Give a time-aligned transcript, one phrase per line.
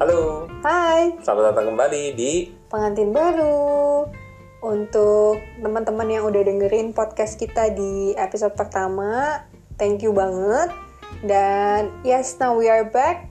[0.00, 4.08] Halo, Hai, selamat datang kembali di pengantin baru.
[4.64, 9.44] Untuk teman-teman yang udah dengerin podcast kita di episode pertama,
[9.76, 10.72] thank you banget.
[11.20, 13.28] Dan yes, now we are back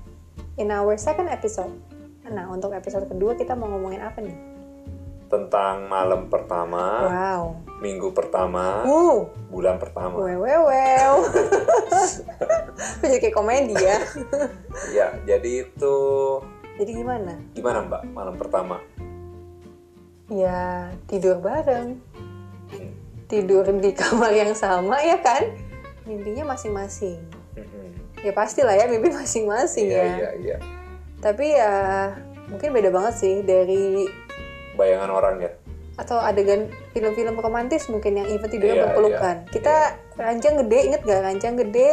[0.62, 1.74] in our second episode.
[2.30, 4.38] Nah, untuk episode kedua kita mau ngomongin apa nih?
[5.30, 7.62] tentang malam pertama, Wow.
[7.86, 10.18] minggu pertama, Uh, bulan pertama.
[10.18, 10.26] Kok
[13.06, 14.02] jadi kayak komedi ya?
[14.90, 15.98] Ya, jadi itu
[16.80, 17.36] Jadi gimana?
[17.52, 18.80] gimana Mbak malam pertama?
[20.30, 22.00] Ya, tidur bareng.
[22.72, 22.92] Hmm.
[23.28, 25.44] Tidur di kamar yang sama ya kan?
[26.06, 27.20] Mimpinya masing-masing.
[27.54, 27.90] Mm-mm.
[28.22, 30.08] Ya pastilah ya mimpi masing-masing Iya, ya.
[30.16, 30.58] iya, iya.
[31.20, 31.74] Tapi ya
[32.48, 34.08] mungkin beda banget sih dari
[34.74, 35.52] Bayangan orang ya.
[36.00, 39.36] atau adegan film-film romantis mungkin yang even tidurnya Iya, berpelukan.
[39.44, 39.76] iya, Kita
[40.16, 41.90] ranjang gede, inget gak ranjang gede?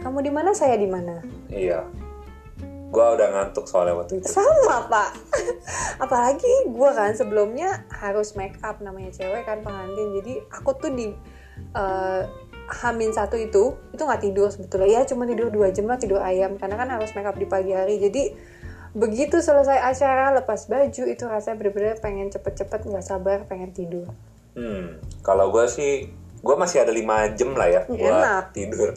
[0.00, 1.20] Kamu di mana, saya di mana?
[1.52, 1.84] Iya.
[2.88, 4.28] Gua udah ngantuk soalnya waktu itu.
[4.32, 5.10] Sama pak.
[6.04, 10.16] Apalagi gue kan sebelumnya harus make up namanya cewek kan pengantin.
[10.20, 11.12] Jadi aku tuh di
[11.76, 12.22] eh,
[12.68, 16.60] Hamin satu itu itu nggak tidur sebetulnya ya cuma tidur dua jam lah tidur ayam
[16.60, 18.36] karena kan harus make up di pagi hari jadi
[18.92, 24.04] begitu selesai acara lepas baju itu rasanya bener-bener pengen cepet-cepet nggak sabar pengen tidur
[24.58, 26.10] Hmm, kalau gue sih,
[26.42, 28.50] gue masih ada lima jam lah ya, gue Enak.
[28.50, 28.90] tidur.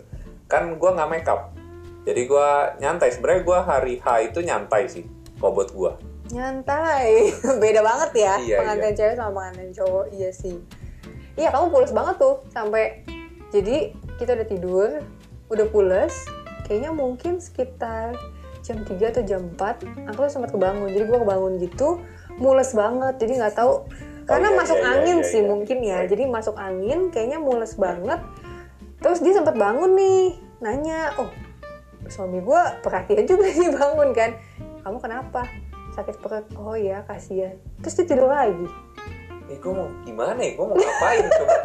[0.50, 1.54] Kan gue nggak make up,
[2.02, 2.50] jadi gue
[2.82, 3.10] nyantai.
[3.14, 5.06] Sebenarnya gue hari H itu nyantai sih,
[5.38, 5.94] buat gue.
[6.32, 7.28] nyantai?
[7.64, 10.06] Beda banget ya Iya, pengantin cewek sama pengantin cowok.
[10.16, 10.64] Iya sih.
[11.36, 13.04] Iya kamu pulas banget tuh sampai
[13.52, 14.90] jadi kita udah tidur
[15.52, 16.24] udah pulas
[16.64, 18.16] kayaknya mungkin sekitar
[18.64, 20.88] jam 3 atau jam 4 aku tuh sempat kebangun.
[20.96, 22.00] Jadi gua kebangun gitu
[22.40, 23.20] mules banget.
[23.20, 23.84] Jadi nggak tahu
[24.24, 25.50] karena iya, masuk iya, iya, angin iya, sih iya.
[25.52, 26.00] mungkin ya.
[26.08, 28.24] Jadi masuk angin kayaknya mules banget.
[29.04, 31.28] Terus dia sempat bangun nih nanya oh
[32.12, 34.36] suami gue perhatian juga sih bangun kan
[34.84, 35.48] kamu kenapa
[35.96, 38.68] sakit perut oh ya kasihan terus dia tidur lagi
[39.52, 40.56] Eh, gue mau gimana ya?
[40.56, 41.56] Gue mau ngapain coba?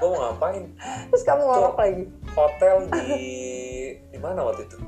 [0.00, 0.64] gue mau ngapain?
[1.06, 2.04] terus kamu ngorok lagi
[2.34, 3.06] Hotel di
[4.10, 4.78] di mana waktu itu?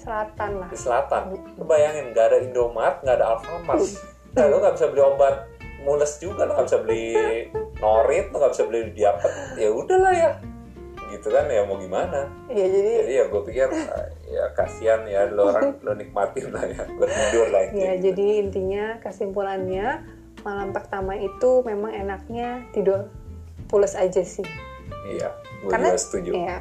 [0.00, 1.22] selatan lah Di selatan.
[1.60, 3.84] Lu bayangin, nggak ada Indomart, nggak ada Alfamart.
[4.32, 5.34] Nah, lu nggak bisa beli obat
[5.84, 7.06] mules juga, lu nggak bisa beli
[7.78, 9.32] Norit, lu nggak bisa beli Diapet.
[9.60, 10.30] Ya udahlah ya.
[11.10, 12.30] Gitu kan ya mau gimana?
[12.46, 13.66] iya jadi Jadi ya gue pikir
[14.26, 17.92] ya kasihan ya lo orang lo nikmatin lah ya, gue tidur lah ya intinya.
[18.00, 19.86] jadi intinya kesimpulannya
[20.40, 23.10] malam pertama itu memang enaknya tidur
[23.66, 24.46] pules aja sih
[25.02, 26.30] Iya, gue karena juga setuju.
[26.32, 26.58] ya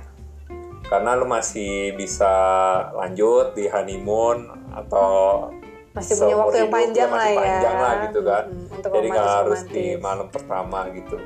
[0.84, 2.34] Karena lo masih bisa
[2.92, 5.10] lanjut di honeymoon atau
[5.94, 8.44] masih punya waktu yang panjang ya masih lah ya panjang lah gitu kan.
[8.74, 11.18] Untuk Jadi nggak harus romantis di malam pertama gitu.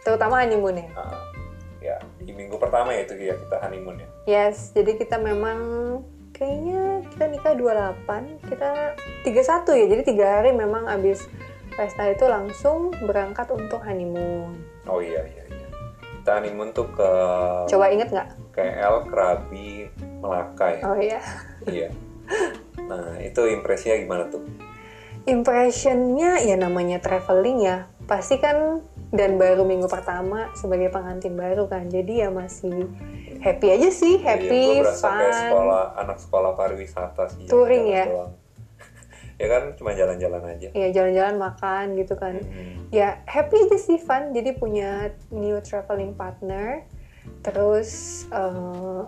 [0.00, 1.04] terutama honeymoon ya ya
[2.20, 4.08] di minggu pertama ya itu ya kita honeymoon ya.
[4.28, 5.58] Yes, jadi kita memang
[6.36, 7.54] kayaknya kita nikah
[8.06, 8.70] 28, kita
[9.24, 9.86] 31 ya.
[9.92, 11.28] Jadi tiga hari memang abis
[11.76, 14.56] pesta itu langsung berangkat untuk honeymoon.
[14.88, 15.68] Oh iya iya iya.
[16.20, 17.10] Kita honeymoon tuh ke
[17.68, 18.28] Coba inget nggak?
[18.52, 19.88] KL, Krabi,
[20.20, 20.82] Melaka ya.
[20.84, 21.20] Oh iya.
[21.64, 21.88] Iya.
[22.88, 24.44] Nah itu impresinya gimana tuh?
[25.28, 27.88] Impressionnya ya namanya traveling ya.
[28.08, 31.90] Pasti kan dan baru minggu pertama sebagai pengantin baru kan.
[31.90, 32.86] Jadi ya masih
[33.42, 35.42] happy aja sih, happy, Iya, berasa kayak fun.
[35.42, 37.46] sekolah anak sekolah pariwisata sih.
[37.50, 38.04] Touring ya?
[39.40, 40.68] ya kan cuma jalan-jalan aja.
[40.70, 42.38] Ya jalan-jalan makan gitu kan.
[42.38, 42.86] Hmm.
[42.90, 46.82] ya happy aja sih fun jadi punya new traveling partner
[47.46, 49.02] terus eh,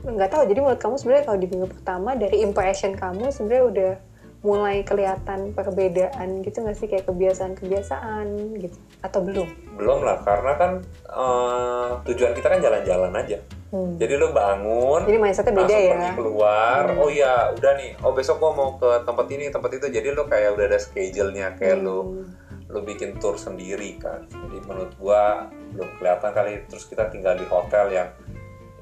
[0.00, 3.92] nggak tahu jadi menurut kamu sebenarnya kalau di minggu pertama dari impression kamu sebenarnya udah
[4.40, 9.48] mulai kelihatan perbedaan gitu nggak sih kayak kebiasaan-kebiasaan gitu atau belum?
[9.76, 10.72] Belum lah karena kan
[11.06, 13.36] eh, tujuan kita kan jalan-jalan aja.
[13.70, 13.94] Hmm.
[14.02, 15.92] Jadi lu bangun, Jadi mindsetnya beda ya.
[15.94, 16.82] pergi keluar.
[16.98, 17.90] Oh iya, udah nih.
[18.02, 19.86] Oh besok gua mau ke tempat ini, tempat itu.
[19.86, 22.26] Jadi lu kayak udah ada schedule-nya, kayak lu Hmm.
[22.66, 24.26] lu bikin tour sendiri kan.
[24.26, 26.52] Jadi menurut gua belum kelihatan kali.
[26.66, 28.08] Terus kita tinggal di hotel yang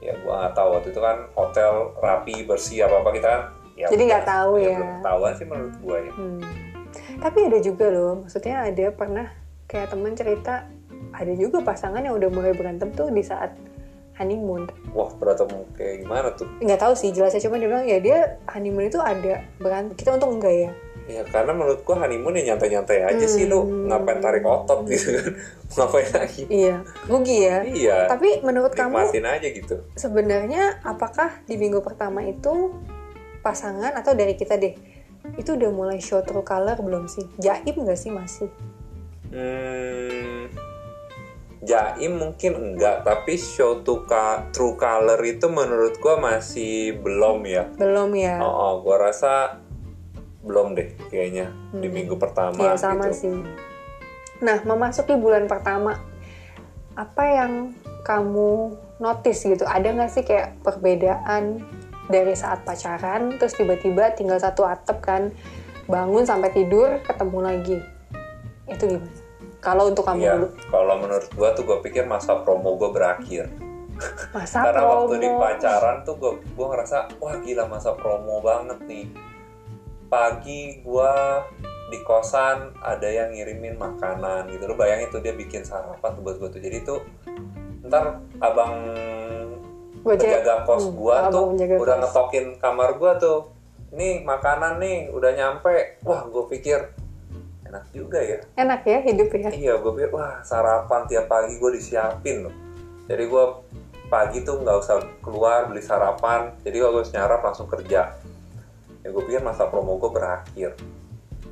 [0.01, 3.43] ya gua nggak tahu waktu itu kan hotel rapi bersih apa apa kita kan.
[3.79, 4.75] Ya Jadi nggak tahu ya.
[4.75, 6.13] Belum ketahuan sih menurut gua ya.
[6.13, 6.41] Hmm.
[7.19, 9.27] Tapi ada juga loh, maksudnya ada pernah
[9.65, 10.67] kayak temen cerita
[11.11, 13.55] ada juga pasangan yang udah mulai berantem tuh di saat
[14.15, 14.67] honeymoon.
[14.91, 16.51] Wah berantem kayak gimana tuh?
[16.59, 20.37] nggak tahu sih jelasnya cuma dia bilang ya dia honeymoon itu ada berantem kita untung
[20.37, 20.73] enggak ya
[21.09, 23.89] Ya karena menurut gua honeymoon ya nyantai-nyantai aja sih lu Hmm.
[23.89, 25.33] ngapain tarik otot gitu kan.
[25.79, 26.43] ngapain lagi?
[26.51, 26.77] iya
[27.07, 27.97] rugi ya Iya.
[28.07, 29.77] tapi menurut kamu nikmatin aja gitu.
[29.95, 32.75] sebenarnya apakah di minggu pertama itu
[33.49, 34.77] pasangan atau dari kita deh
[35.35, 38.51] itu udah mulai show true color belum sih jaim nggak sih masih
[39.29, 40.49] Hmm,
[41.61, 47.69] Jaim mungkin enggak, tapi show to Ka- True Color itu menurut gua masih belum ya.
[47.77, 49.61] belum ya Oh, oh, gua rasa
[50.41, 53.21] belum deh kayaknya di minggu pertama Iya sama gitu.
[53.21, 53.37] sih.
[54.41, 56.01] Nah, memasuki bulan pertama,
[56.97, 59.69] apa yang kamu notice gitu?
[59.69, 61.69] Ada nggak sih kayak perbedaan
[62.09, 65.31] dari saat pacaran, terus tiba-tiba tinggal satu atap kan,
[65.89, 67.79] bangun sampai tidur, ketemu lagi.
[68.69, 69.29] Itu gimana?
[69.59, 73.51] Kalau untuk kamu dulu, kalau menurut gua tuh gua pikir masa promo gua berakhir.
[74.31, 78.79] masa Karena promo, waktu di pacaran tuh gua gua ngerasa wah gila masa promo banget
[78.87, 79.07] nih.
[80.07, 81.43] Pagi gua
[81.91, 84.71] di kosan ada yang ngirimin makanan gitu.
[84.71, 86.63] Lu bayangin tuh dia bikin sarapan tuh buat gua tuh.
[86.63, 87.03] Jadi tuh
[87.83, 88.95] ntar abang.
[90.01, 92.03] Penjaga kos Hmm, gua tuh penjaga udah kos.
[92.05, 93.39] ngetokin kamar gua tuh.
[93.89, 95.99] Nih makanan nih udah nyampe.
[96.03, 96.79] Wah, gua pikir
[97.69, 98.39] enak juga ya.
[98.57, 99.49] Enak ya hidup ya?
[99.53, 102.55] Iya, gue pikir wah sarapan tiap pagi gue disiapin loh.
[103.05, 103.45] Jadi gue
[104.09, 108.17] pagi tuh nggak usah keluar beli sarapan, jadi gue harus nyarap langsung kerja.
[109.05, 110.81] Ya gue pikir masa promo gue berakhir.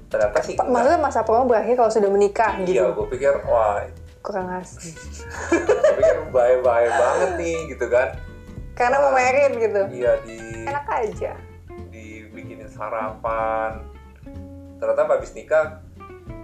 [0.09, 0.57] Ternyata sih.
[0.57, 2.81] Maksudnya masa promo berakhir kalau sudah menikah gitu?
[2.81, 3.85] Iya, gue pikir wah,
[4.25, 4.97] Kurang asli.
[5.53, 8.17] gue pikir bahaya-bahaya banget nih gitu kan.
[8.77, 9.83] Karena mau merit gitu.
[9.91, 11.33] Iya di Enak aja.
[11.89, 13.81] dibikinin sarapan.
[14.77, 15.81] Ternyata habis nikah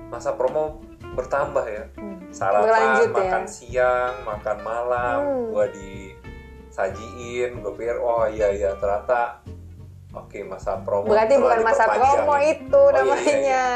[0.09, 0.81] masa promo
[1.13, 1.85] bertambah ya.
[1.95, 2.17] Hmm.
[2.33, 3.17] sarapan, Berlanjut ya.
[3.19, 5.53] makan siang, makan malam, Hmm.
[5.53, 6.81] gua disajiin,
[7.55, 9.45] gue pikir oh iya iya ternyata
[10.11, 11.05] oke masa promo.
[11.07, 12.45] Berarti bukan masa promo ya.
[12.51, 13.37] itu Oh, iya, iya, namanya.
[13.37, 13.69] iya.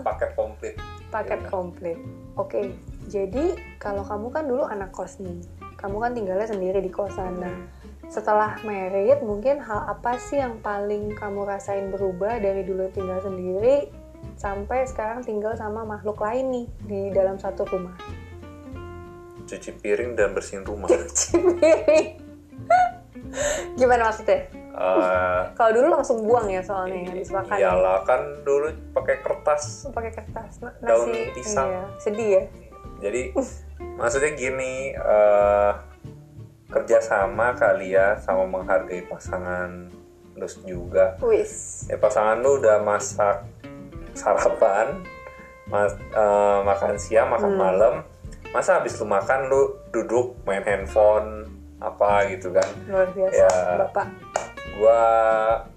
[0.00, 0.74] Paket komplit.
[1.10, 1.48] Paket Iya.
[1.48, 1.98] komplit.
[2.34, 2.60] Oke,
[3.06, 3.44] jadi
[3.76, 5.38] kalau kamu kan dulu anak kos nih,
[5.84, 7.36] kamu kan tinggalnya sendiri di kosan.
[7.36, 7.52] Nah,
[8.08, 13.92] setelah merit, mungkin hal apa sih yang paling kamu rasain berubah dari dulu tinggal sendiri
[14.34, 17.92] sampai sekarang tinggal sama makhluk lain nih di dalam satu rumah?
[19.44, 20.88] Cuci piring dan bersihin rumah.
[20.96, 22.06] Cuci piring.
[23.76, 24.48] Gimana maksudnya?
[24.74, 27.54] Eh, Kalau dulu langsung buang ya soalnya yang habis makan.
[27.54, 27.60] ya?
[27.62, 29.84] iyalah kan dulu pakai kertas.
[29.92, 31.68] pakai kertas Na- Daun nasi pisang.
[31.68, 32.42] iya, sedih ya
[32.98, 33.22] Jadi
[33.78, 35.72] maksudnya gini, eh
[36.68, 39.86] kerjasama kali ya sama menghargai pasangan
[40.34, 41.14] lu juga.
[41.22, 43.46] wis ya pasangan lu udah masak
[44.12, 44.98] sarapan
[45.70, 47.60] mas, eh, makan siang makan Hmm.
[47.62, 47.94] malam
[48.50, 51.46] masa habis lu makan lu duduk main handphone
[51.78, 53.54] apa gitu kan luar biasa Ya.
[53.78, 54.06] bapak
[54.74, 55.02] gua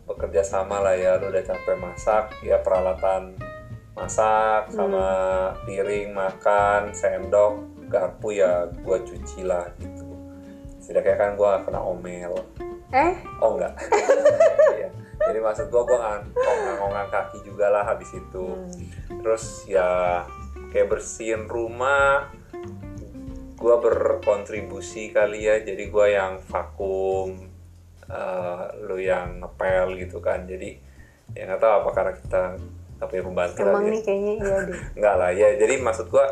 [0.09, 3.37] bekerja sama lah ya lu udah capek masak ya peralatan
[3.93, 5.05] masak sama
[5.65, 10.05] piring makan sendok garpu ya gua cuci lah gitu
[10.79, 12.35] setidaknya kan gua kena omel
[12.95, 13.75] eh Oh enggak.
[14.77, 14.89] Iya.
[15.17, 15.83] Jadi maksud gua
[16.23, 18.45] nggak ngongong kaki juga lah habis itu.
[18.47, 19.19] hmm.
[19.23, 20.23] Terus ya
[20.71, 22.31] kayak bersihin rumah
[23.57, 25.59] gua berkontribusi kali ya.
[25.59, 27.49] Jadi gua yang vakum
[28.07, 30.47] eh, lu yang ngepel gitu kan.
[30.47, 30.77] Jadi
[31.35, 32.41] ya nggak tahu apa karena kita
[32.97, 33.91] nggak punya pembantu emang ya.
[33.93, 35.49] nih kayaknya iya deh Enggak lah ya.
[35.59, 36.25] Jadi maksud gua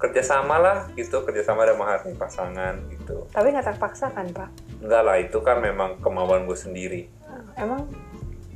[0.00, 3.28] kerjasama lah gitu kerjasama dan menghargai pasangan gitu.
[3.28, 4.48] Tapi nggak terpaksa kan pak?
[4.80, 7.12] Enggak lah itu kan memang kemauan gue sendiri.
[7.60, 7.84] Emang?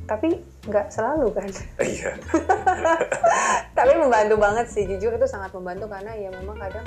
[0.09, 1.49] Tapi nggak selalu kan?
[1.85, 2.17] Iya.
[3.77, 4.89] Tapi membantu banget sih.
[4.89, 6.85] Jujur itu sangat membantu karena ya memang kadang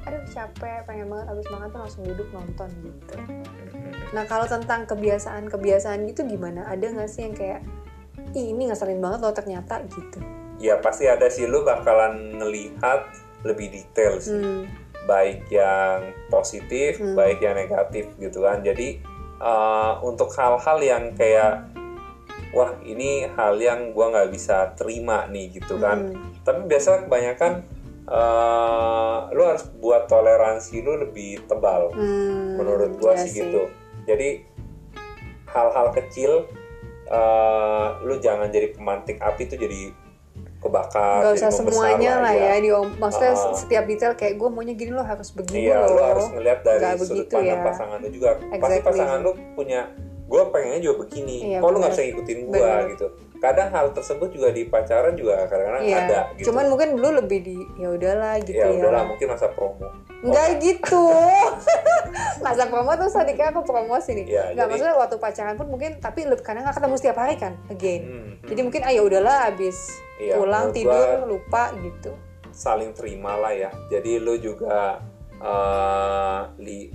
[0.00, 3.14] aduh capek pengen banget habis makan tuh langsung duduk nonton gitu.
[4.16, 6.64] Nah kalau tentang kebiasaan-kebiasaan gitu gimana?
[6.72, 7.60] Ada nggak sih yang kayak
[8.30, 10.22] Ih, ini ngeselin banget loh ternyata gitu?
[10.62, 11.50] Ya pasti ada sih.
[11.50, 13.10] Lu bakalan ngelihat
[13.42, 14.62] lebih detail sih hmm.
[15.04, 17.16] baik yang positif Hmm.
[17.16, 19.00] baik yang negatif gitu kan jadi
[19.40, 21.64] eh, untuk hal-hal yang kayak
[22.50, 26.34] wah ini hal yang gua nggak bisa terima nih gitu kan Hmm.
[26.42, 27.64] tapi biasa kebanyakan
[28.10, 33.70] eh, lu harus buat toleransi lu lebih tebal Hmm, menurut gua iya sih gitu
[34.04, 34.42] jadi
[35.48, 36.46] hal-hal kecil
[37.06, 39.90] eh, lu jangan jadi pemantik api tuh jadi
[40.60, 42.68] kebakar Gak jadi usah semuanya lah ya, di
[43.00, 43.56] maksudnya Ah.
[43.56, 45.96] setiap detail kayak gue maunya gini loh harus begini Iya, loh.
[45.96, 47.64] lu harus ngeliat dari Nggak sudut begitu pandang ya.
[47.64, 48.28] pasangan lu juga.
[48.36, 48.84] Pasti Exactly.
[48.84, 49.80] pasangan lu punya,
[50.28, 51.36] gue pengennya juga begini.
[51.48, 53.06] Iya, Kok lu nggak bisa ngikutin gue gitu.
[53.40, 55.98] Kadang hal tersebut juga di pacaran juga kadang-kadang Iya.
[56.02, 56.52] ada gitu.
[56.52, 58.76] Cuman mungkin dulu lebih di ya udahlah gitu ya ya.
[58.78, 59.88] udahlah mungkin masa promo.
[60.20, 61.04] Enggak gitu.
[62.44, 64.24] Masa promo tuh sedikit aku promosi nih.
[64.26, 67.34] Iya, Enggak jadi- maksudnya waktu pacaran pun mungkin tapi lebih karena nggak ketemu setiap hari
[67.34, 68.00] kan again.
[68.02, 68.32] Hmm, hmm.
[68.46, 69.76] Jadi mungkin ayo udahlah habis
[70.16, 72.12] Iya, pulang tidur lupa gitu.
[72.52, 73.70] saling terima lah ya.
[73.88, 75.00] Jadi lu juga
[75.38, 76.92] eh, li-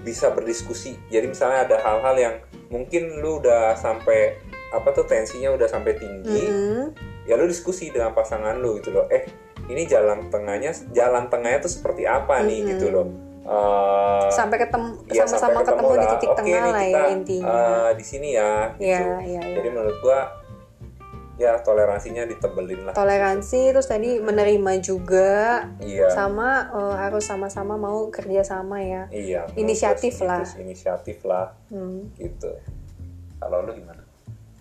[0.00, 0.98] bisa berdiskusi.
[1.06, 2.34] Jadi misalnya ada hal-hal yang
[2.66, 4.34] mungkin lu udah sampai
[4.68, 6.44] apa tuh tensinya udah sampai tinggi.
[6.44, 6.92] Mm-mm.
[7.24, 9.24] ya lu diskusi dengan pasangan lu gitu loh eh
[9.68, 12.70] ini jalan tengahnya jalan tengahnya tuh seperti apa nih Mm-mm.
[12.76, 13.08] gitu loh
[13.48, 17.90] Eh, sampai ketemu ya, sama-sama sampai ketemu di titik Oke, tengah lah ya intinya eh,
[17.96, 18.84] di sini ya gitu.
[18.84, 19.56] Iya, iya, iya.
[19.56, 20.18] jadi menurut gua
[21.38, 28.12] ya toleransinya ditebelin lah toleransi terus tadi menerima juga iya sama eh, harus sama-sama mau
[28.12, 30.44] kerja sama ya iya Inisiatif sih lah.
[30.44, 32.04] gitu, inisiatif lah Hmm.
[32.20, 32.52] gitu
[33.40, 34.04] kalau lu gimana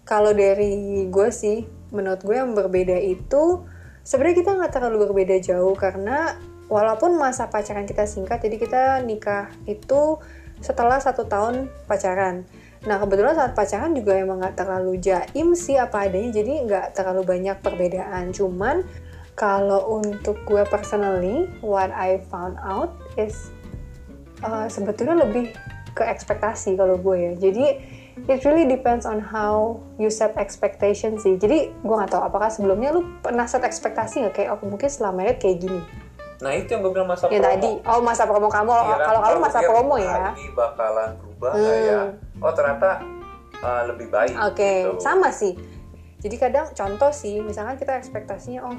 [0.08, 3.68] Kalau dari gue sih, menurut gue yang berbeda itu
[4.08, 6.40] sebenarnya kita nggak terlalu berbeda jauh karena
[6.72, 10.16] walaupun masa pacaran kita singkat, jadi kita nikah itu
[10.64, 12.48] setelah satu tahun pacaran.
[12.88, 17.28] Nah kebetulan saat pacaran juga emang nggak terlalu jaim sih apa adanya, jadi nggak terlalu
[17.28, 18.32] banyak perbedaan.
[18.32, 18.88] Cuman
[19.36, 23.52] kalau untuk gue personally, what I found out is
[24.42, 25.52] uh, sebetulnya lebih
[25.94, 27.32] ke ekspektasi kalau gue ya.
[27.38, 31.38] Jadi it really depends on how you set expectation sih.
[31.38, 35.14] Jadi gue nggak tahu apakah sebelumnya lu pernah set ekspektasi nggak kayak oh mungkin setelah
[35.14, 35.82] married kayak gini.
[36.38, 39.20] nah itu yang gue bilang masa Yang promo tadi oh masa promo kamu Kira- kalau
[39.20, 40.18] kamu masa promo "Ah, ya.
[40.30, 42.46] ini bakalan berubah ya Hmm.
[42.46, 42.90] oh ternyata
[43.58, 45.02] uh, lebih baik Oke, gitu.
[45.02, 45.58] sama sih.
[46.18, 48.78] Jadi kadang contoh sih, misalkan kita ekspektasinya oh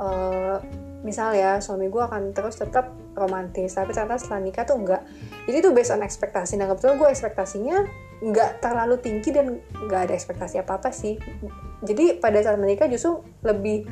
[0.00, 0.56] eh,
[1.00, 5.04] misal ya suami gue akan terus tetap romantis, tapi ternyata setelah nikah tuh enggak.
[5.44, 6.56] Jadi itu based on ekspektasi.
[6.56, 7.76] Nah kebetulan gue ekspektasinya
[8.20, 11.18] nggak terlalu tinggi dan nggak ada ekspektasi apa apa sih.
[11.80, 13.84] Jadi pada saat menikah justru lebih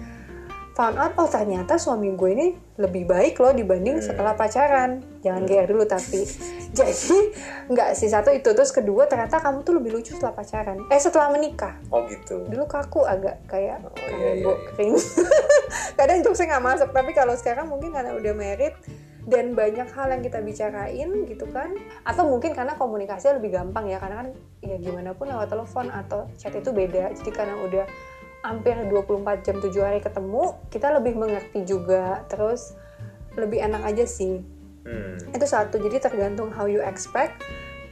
[0.72, 2.46] found out oh ternyata suami gue ini
[2.80, 4.06] lebih baik loh dibanding Hmm.
[4.08, 5.04] setelah pacaran.
[5.20, 6.24] Jangan GR dulu tapi
[6.78, 7.18] jadi
[7.68, 8.48] nggak sih satu itu.
[8.56, 10.80] Terus kedua ternyata kamu tuh lebih lucu setelah pacaran.
[10.88, 11.76] Eh setelah menikah.
[11.92, 12.48] Oh gitu.
[12.48, 14.54] Dulu kaku agak kayak Oh, kayak iya, iya, iya.
[14.72, 14.94] kering
[16.00, 18.72] kadang jokesnya nggak masuk tapi kalau sekarang mungkin karena udah married
[19.28, 21.74] dan banyak hal yang kita bicarain gitu kan.
[22.02, 24.28] Atau mungkin karena komunikasinya lebih gampang ya karena kan
[24.62, 27.14] ya gimana pun lewat telepon atau chat itu beda.
[27.14, 27.86] Jadi karena udah
[28.42, 32.26] hampir 24 jam 7 hari ketemu kita lebih mengerti juga.
[32.26, 32.74] Terus
[33.38, 34.42] lebih enak aja sih.
[34.82, 35.14] Hmm.
[35.30, 35.78] itu satu.
[35.78, 37.38] Jadi tergantung how you expect.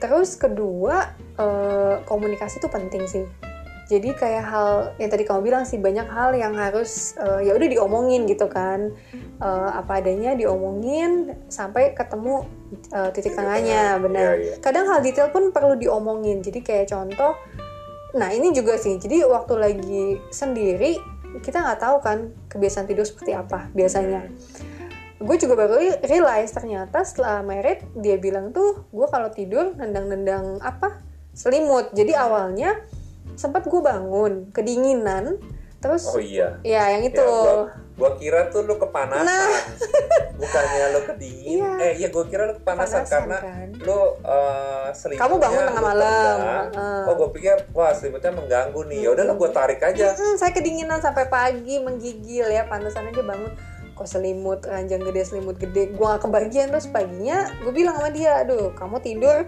[0.03, 3.50] Terus kedua eh, komunikasi itu penting sih
[3.91, 4.71] jadi kayak hal
[5.03, 8.95] yang tadi kamu bilang sih banyak hal yang harus eh, ya udah diomongin gitu kan.
[9.43, 12.47] Eh, apa adanya diomongin sampai ketemu
[12.95, 14.31] eh, titik tengahnya tengah, benar.
[14.39, 14.55] iya, iya.
[14.63, 16.39] kadang hal detail pun perlu diomongin.
[16.39, 17.35] Jadi kayak contoh
[18.15, 18.95] nah ini juga sih.
[18.95, 20.95] Jadi waktu lagi sendiri
[21.43, 24.31] kita nggak tahu kan kebiasaan tidur seperti apa biasanya.
[25.19, 31.03] Gue juga baru realize ternyata setelah married dia bilang tuh gue kalau tidur nendang-nendang apa?
[31.35, 31.91] Selimut.
[31.91, 32.79] Jadi awalnya
[33.41, 35.41] sempat gue bangun kedinginan
[35.79, 37.65] terus oh iya ya yang itu Ya, gua,
[37.97, 39.49] gua kira tuh lu kepanasan Nah.
[40.37, 41.71] bukannya lu kedingin Iya.
[41.81, 43.69] eh iya gua kira lu kepanasan Kepanasan, karena kan.
[43.79, 46.37] lu uh, selimutnya Kamu bangun tengah malam.
[46.39, 47.03] Heeh.
[47.03, 51.01] oh gua pikir wah selimutnya mengganggu nih ya udahlah gua tarik aja "Mm, saya kedinginan
[51.01, 53.53] sampai pagi menggigil ya pantesan aja bangun
[53.91, 58.33] kok selimut ranjang gede selimut gede gue gak kebagian terus paginya gue bilang sama dia
[58.39, 59.45] aduh kamu tidur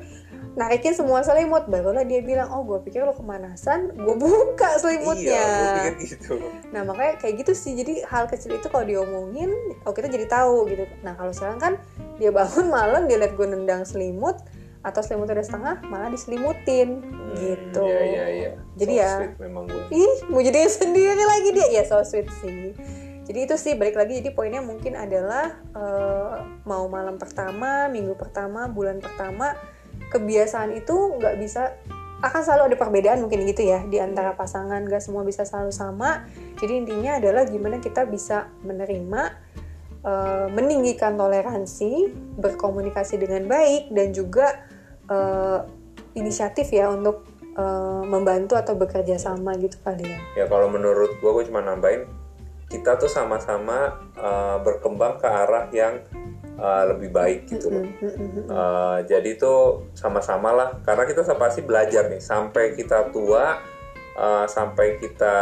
[0.52, 1.64] narikin semua selimut.
[1.68, 3.92] Barulah dia bilang oh gue pikir lo kemanasan?
[3.96, 5.32] Gue buka selimutnya.
[5.32, 6.32] Iya gua pikir gitu.
[6.70, 7.72] Nah makanya kayak gitu sih.
[7.76, 9.50] Jadi hal kecil itu kalau diomongin
[9.84, 10.84] oh kita jadi tahu gitu.
[11.00, 11.72] Nah kalau sekarang kan
[12.20, 14.36] dia bangun malam dia lihat gue nendang selimut
[14.82, 17.00] atau selimut udah setengah malah diselimutin.
[17.00, 17.86] Hmm, gitu.
[17.86, 18.50] iya iya iya.
[18.76, 19.84] Jadi So ya- sweet memang gua.
[19.88, 21.68] Ih mau jadi sendiri lagi dia.
[21.80, 22.76] Ya so sweet sih.
[23.22, 24.18] Jadi itu sih balik lagi.
[24.18, 26.34] Jadi poinnya mungkin adalah eh,
[26.66, 29.54] mau malam pertama, minggu pertama, bulan pertama
[30.12, 31.72] kebiasaan itu nggak bisa
[32.22, 36.22] akan selalu ada perbedaan mungkin gitu ya di antara pasangan gak semua bisa selalu sama.
[36.54, 39.22] Jadi intinya adalah gimana kita bisa menerima
[40.06, 44.62] eh, meninggikan toleransi, berkomunikasi dengan baik dan juga
[45.10, 45.66] eh,
[46.14, 47.26] inisiatif ya untuk
[47.58, 50.18] eh, membantu atau bekerja sama gitu kali ya.
[50.38, 52.06] ya kalau menurut gua gua cuma nambahin
[52.70, 54.00] kita tuh sama-sama
[54.64, 56.00] berkembang ke arah yang
[56.58, 57.72] uh, lebih baik gitu.
[57.72, 58.48] Loh mm.
[58.48, 60.70] Uh, jadi itu sama-sama lah.
[60.82, 62.20] Karena kita pasti belajar nih.
[62.20, 63.60] Sampai kita tua
[64.16, 65.36] uh, sampai kita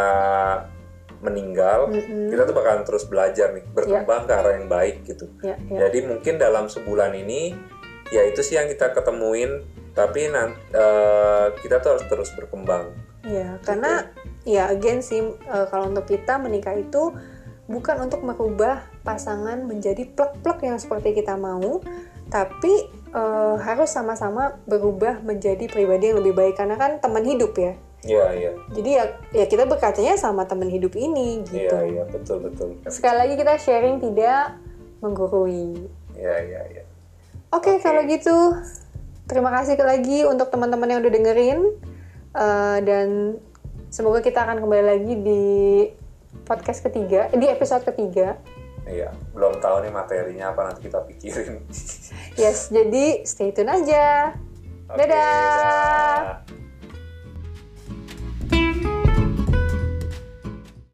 [1.21, 2.33] meninggal Mm-mm.
[2.33, 3.65] kita tuh bakalan terus belajar nih.
[3.71, 5.29] Berkembang ke arah yang baik gitu.
[5.45, 5.89] Ya, ya.
[5.89, 7.53] jadi mungkin dalam sebulan ini
[8.11, 9.63] ya itu sih yang kita ketemuin.
[9.91, 10.55] Tapi nanti
[11.67, 12.95] kita tuh harus terus berkembang.
[13.27, 14.09] Ya, karena
[14.49, 17.13] ya again sih eh, kalau untuk kita menikah itu
[17.71, 21.81] bukan untuk merubah pasangan menjadi plek-plek yang seperti kita mau,
[22.29, 22.73] tapi
[23.11, 27.75] eh, harus sama-sama berubah menjadi pribadi yang lebih baik karena kan teman hidup ya.
[28.01, 29.05] Iya iya Jadi ya
[29.37, 31.69] ya kita berkacanya sama teman hidup ini gitu.
[31.69, 34.57] iya iya betul betul Sekali lagi kita sharing tidak
[35.05, 35.85] menggurui.
[36.17, 36.83] iya iya iya
[37.53, 37.85] Oke, Oke.
[37.85, 38.57] kalau gitu
[39.29, 41.61] terima kasih lagi untuk teman-teman yang udah dengerin
[42.31, 43.39] Eh, dan
[43.91, 45.43] semoga kita akan kembali lagi di
[46.47, 48.39] podcast ketiga, di episode ketiga.
[48.91, 51.63] Iya, belum tahu nih materinya apa nanti kita pikirin.
[52.35, 54.35] Yes, jadi stay tune aja.
[54.91, 56.43] Oke, Dadah.
[56.43, 56.60] dah.